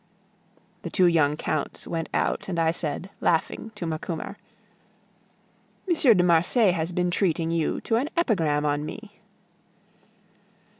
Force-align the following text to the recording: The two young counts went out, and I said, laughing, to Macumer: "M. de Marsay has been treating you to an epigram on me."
The 0.81 0.89
two 0.89 1.05
young 1.05 1.37
counts 1.37 1.85
went 1.85 2.09
out, 2.11 2.49
and 2.49 2.57
I 2.57 2.71
said, 2.71 3.11
laughing, 3.19 3.71
to 3.75 3.85
Macumer: 3.85 4.37
"M. 5.87 6.17
de 6.17 6.23
Marsay 6.23 6.71
has 6.71 6.91
been 6.91 7.11
treating 7.11 7.51
you 7.51 7.79
to 7.81 7.97
an 7.97 8.09
epigram 8.17 8.65
on 8.65 8.83
me." 8.83 9.19